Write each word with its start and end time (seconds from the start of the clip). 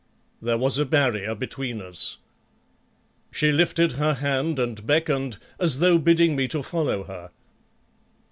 There 0.41 0.57
was 0.57 0.79
a 0.79 0.85
barrier 0.85 1.35
between 1.35 1.79
us. 1.79 2.17
She 3.31 3.51
lifted 3.51 3.91
her 3.91 4.15
hand 4.15 4.57
and 4.57 4.83
beckoned 4.87 5.37
as 5.59 5.77
though 5.77 5.99
bidding 5.99 6.35
me 6.35 6.47
to 6.47 6.63
follow 6.63 7.03
her. 7.03 7.29